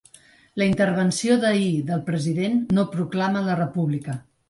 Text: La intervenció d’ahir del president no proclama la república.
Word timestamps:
La 0.61 0.67
intervenció 0.69 1.37
d’ahir 1.45 1.69
del 1.91 2.03
president 2.09 2.59
no 2.79 2.89
proclama 2.99 3.49
la 3.53 3.63
república. 3.65 4.23